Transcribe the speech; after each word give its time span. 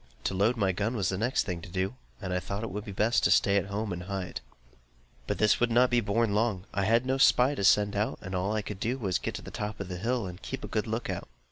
To 0.23 0.33
load 0.33 0.57
my 0.57 0.71
gun 0.71 0.95
was 0.95 1.09
the 1.09 1.17
next 1.19 1.43
thing 1.43 1.61
to 1.61 1.69
do, 1.69 1.93
and 2.19 2.33
I 2.33 2.39
thought 2.39 2.63
it 2.63 2.71
would 2.71 2.85
be 2.85 2.91
best 2.91 3.23
to 3.25 3.29
stay 3.29 3.55
at 3.57 3.67
home 3.67 3.93
and 3.93 4.01
hide. 4.05 4.41
But 5.27 5.37
this 5.37 5.59
was 5.59 5.69
not 5.69 5.83
to 5.83 5.87
be 5.89 6.01
borne 6.01 6.33
long. 6.33 6.65
I 6.73 6.85
had 6.85 7.05
no 7.05 7.19
spy 7.19 7.53
to 7.53 7.63
send 7.63 7.95
out 7.95 8.17
and 8.19 8.33
all 8.33 8.51
I 8.51 8.63
could 8.63 8.79
do 8.79 8.97
was 8.97 9.17
to 9.17 9.21
get 9.21 9.35
to 9.35 9.43
the 9.43 9.51
top 9.51 9.79
of 9.79 9.89
the 9.89 9.97
hill, 9.97 10.25
and 10.25 10.41
keep 10.41 10.63
a 10.63 10.67
good 10.67 10.87
look 10.87 11.07
out. 11.11 11.27